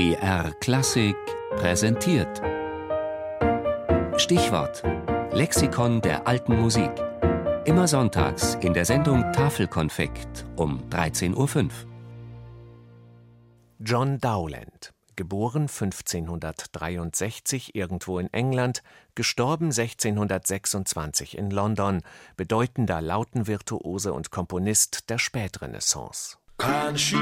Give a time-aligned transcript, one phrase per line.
[0.00, 1.14] BR Klassik
[1.56, 2.40] präsentiert.
[4.16, 4.82] Stichwort:
[5.30, 6.90] Lexikon der alten Musik.
[7.66, 11.68] Immer sonntags in der Sendung Tafelkonfekt um 13.05 Uhr.
[13.80, 18.82] John Dowland, geboren 1563 irgendwo in England,
[19.14, 22.00] gestorben 1626 in London,
[22.38, 26.38] bedeutender Lautenvirtuose und Komponist der Spätrenaissance.
[26.60, 27.16] Can she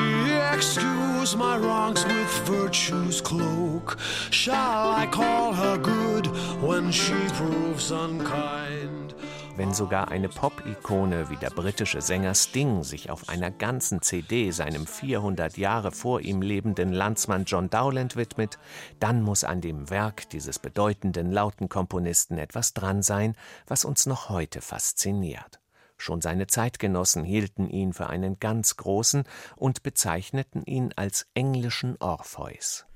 [0.52, 3.96] excuse my wrongs with virtue's cloak?
[4.30, 6.26] Shall I call her good
[6.61, 9.14] when she proves unkind?
[9.57, 14.89] Wenn sogar eine Pop-Ikone wie der britische Sänger Sting sich auf einer ganzen CD seinem
[14.89, 18.58] 400 Jahre vor ihm lebenden Landsmann John Dowland widmet,
[18.99, 23.36] dann muss an dem Werk dieses bedeutenden Lautenkomponisten etwas dran sein,
[23.68, 25.61] was uns noch heute fasziniert.
[25.98, 29.25] Schon seine Zeitgenossen hielten ihn für einen ganz großen
[29.57, 32.86] und bezeichneten ihn als englischen Orpheus.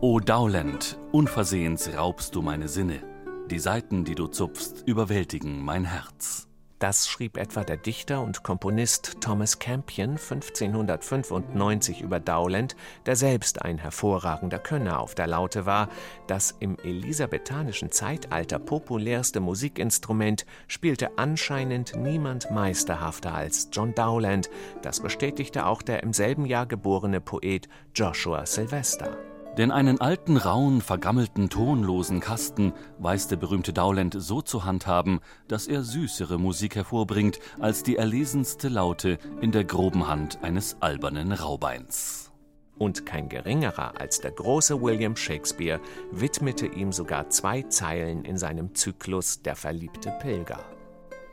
[0.00, 3.02] O Dowland, unversehens raubst du meine Sinne.
[3.50, 6.46] Die Saiten, die du zupfst, überwältigen mein Herz.
[6.84, 13.78] Das schrieb etwa der Dichter und Komponist Thomas Campion 1595 über Dowland, der selbst ein
[13.78, 15.88] hervorragender Könner auf der Laute war.
[16.26, 24.50] Das im elisabethanischen Zeitalter populärste Musikinstrument spielte anscheinend niemand meisterhafter als John Dowland.
[24.82, 29.16] Das bestätigte auch der im selben Jahr geborene Poet Joshua Sylvester.
[29.56, 35.68] Denn einen alten, rauen, vergammelten, tonlosen Kasten weiß der berühmte Dowland so zu handhaben, dass
[35.68, 42.32] er süßere Musik hervorbringt als die erlesenste Laute in der groben Hand eines albernen Raubeins.
[42.76, 45.80] Und kein geringerer als der große William Shakespeare
[46.10, 50.58] widmete ihm sogar zwei Zeilen in seinem Zyklus Der verliebte Pilger.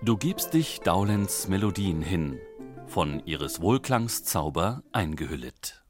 [0.03, 2.39] Du gibst dich Dowlands Melodien hin,
[2.85, 5.83] von ihres Wohlklangs Zauber eingehüllet.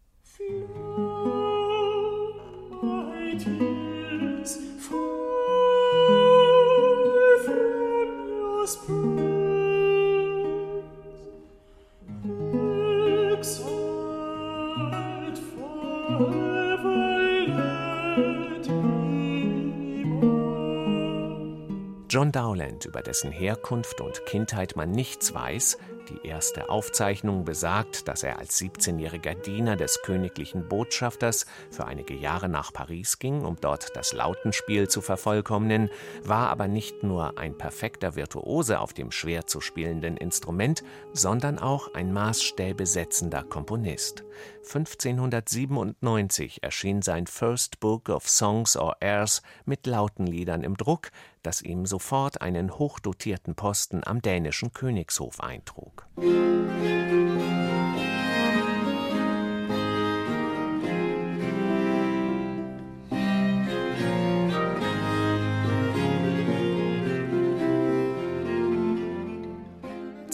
[22.10, 25.78] John Dowland, über dessen Herkunft und Kindheit man nichts weiß,
[26.10, 32.50] die erste Aufzeichnung besagt, dass er als 17-jähriger Diener des königlichen Botschafters für einige Jahre
[32.50, 35.90] nach Paris ging, um dort das Lautenspiel zu vervollkommnen,
[36.24, 41.94] war aber nicht nur ein perfekter Virtuose auf dem schwer zu spielenden Instrument, sondern auch
[41.94, 44.24] ein maßstäbesetzender Komponist.
[44.64, 51.12] 1597 erschien sein First Book of Songs or Airs mit Lautenliedern im Druck,
[51.44, 55.91] das ihm sofort einen hochdotierten Posten am dänischen Königshof eintrug.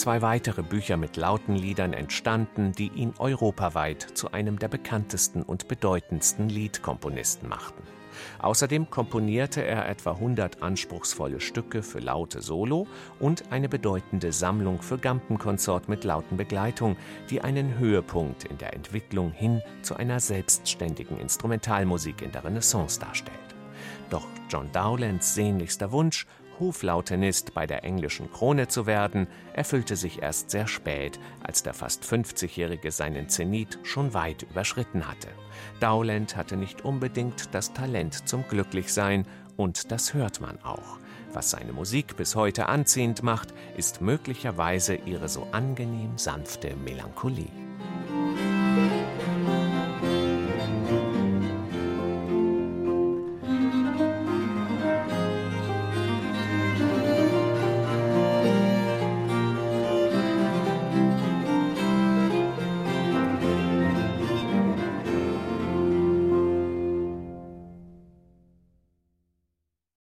[0.08, 6.48] Zwei weitere Bücher mit Lautenliedern entstanden, die ihn europaweit zu einem der bekanntesten und bedeutendsten
[6.48, 7.84] Liedkomponisten machten.
[8.40, 12.88] Außerdem komponierte er etwa 100 anspruchsvolle Stücke für laute Solo
[13.20, 16.98] und eine bedeutende Sammlung für Gampenkonsort mit lauten Begleitung,
[17.30, 23.38] die einen Höhepunkt in der Entwicklung hin zu einer selbstständigen Instrumentalmusik in der Renaissance darstellt.
[24.10, 26.26] Doch John Dowlands sehnlichster Wunsch
[26.60, 32.04] Hoflautenist bei der englischen Krone zu werden, erfüllte sich erst sehr spät, als der fast
[32.04, 35.30] 50-Jährige seinen Zenit schon weit überschritten hatte.
[35.80, 39.26] Dowland hatte nicht unbedingt das Talent zum Glücklichsein,
[39.56, 41.00] und das hört man auch.
[41.34, 47.67] Was seine Musik bis heute anziehend macht, ist möglicherweise ihre so angenehm sanfte Melancholie.